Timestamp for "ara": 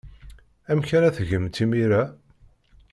0.97-1.15